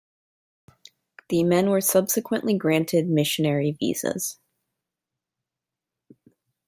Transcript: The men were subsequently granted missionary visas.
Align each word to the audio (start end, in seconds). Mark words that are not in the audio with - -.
The 1.29 1.43
men 1.43 1.69
were 1.69 1.79
subsequently 1.79 2.57
granted 2.57 3.07
missionary 3.07 3.75
visas. 3.79 4.39